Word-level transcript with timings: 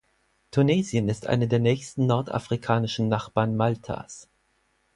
Tunesien 0.49 1.09
ist 1.09 1.27
einer 1.27 1.45
der 1.45 1.59
nächsten 1.59 2.07
nordafrikanischen 2.07 3.07
Nachbarn 3.07 3.55
Maltas. 3.55 4.27